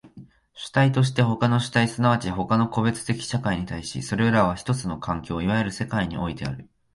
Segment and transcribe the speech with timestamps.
[0.55, 6.67] 主体として他の主体即ち他の個別的社会に対し、それらは一つの環境、いわゆる世界においてある。